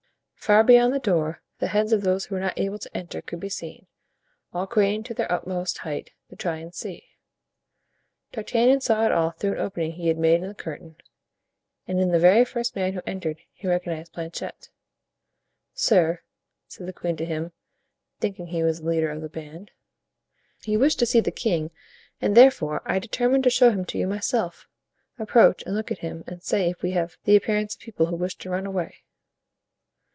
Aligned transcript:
Far 0.41 0.63
beyond 0.63 0.91
the 0.91 0.99
door 0.99 1.39
the 1.59 1.67
heads 1.67 1.93
of 1.93 2.01
those 2.01 2.25
who 2.25 2.35
were 2.35 2.41
not 2.41 2.57
able 2.57 2.79
to 2.79 2.97
enter 2.97 3.21
could 3.21 3.39
be 3.39 3.47
seen, 3.47 3.85
all 4.51 4.65
craning 4.65 5.03
to 5.03 5.13
their 5.13 5.31
utmost 5.31 5.77
height 5.77 6.11
to 6.29 6.35
try 6.35 6.57
and 6.57 6.73
see. 6.73 7.03
D'Artagnan 8.31 8.81
saw 8.81 9.05
it 9.05 9.11
all 9.11 9.29
through 9.29 9.53
an 9.53 9.59
opening 9.59 9.91
he 9.93 10.07
had 10.07 10.17
made 10.17 10.41
in 10.41 10.47
the 10.47 10.55
curtain, 10.55 10.95
and 11.87 11.99
in 12.01 12.11
the 12.11 12.19
very 12.19 12.43
first 12.43 12.75
man 12.75 12.93
who 12.93 13.03
entered 13.05 13.37
he 13.53 13.67
recognized 13.67 14.13
Planchet. 14.13 14.69
"Sir," 15.75 16.21
said 16.67 16.87
the 16.87 16.91
queen 16.91 17.15
to 17.17 17.25
him, 17.25 17.51
thinking 18.19 18.47
he 18.47 18.63
was 18.63 18.81
the 18.81 18.87
leader 18.89 19.11
of 19.11 19.21
the 19.21 19.29
band, 19.29 19.69
"you 20.65 20.79
wished 20.79 20.97
to 20.99 21.05
see 21.05 21.19
the 21.19 21.31
king 21.31 21.69
and 22.19 22.35
therefore 22.35 22.81
I 22.83 22.97
determined 22.97 23.43
to 23.43 23.51
show 23.51 23.69
him 23.69 23.85
to 23.85 23.97
you 23.97 24.07
myself. 24.07 24.67
Approach 25.19 25.61
and 25.67 25.75
look 25.75 25.91
at 25.91 25.99
him 25.99 26.23
and 26.25 26.41
say 26.41 26.67
if 26.71 26.81
we 26.81 26.91
have 26.91 27.15
the 27.25 27.35
appearance 27.35 27.75
of 27.75 27.81
people 27.81 28.07
who 28.07 28.15
wish 28.15 28.35
to 28.37 28.49
run 28.49 28.65
away." 28.65 29.03